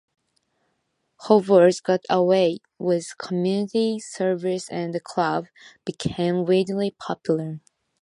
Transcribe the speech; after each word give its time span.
Hobart 1.25 1.75
got 1.83 2.01
away 2.09 2.57
with 2.79 3.15
community 3.19 3.99
service 3.99 4.67
and 4.67 4.95
the 4.95 4.99
club 4.99 5.45
became 5.85 6.43
wildly 6.43 6.89
popular. 6.99 7.59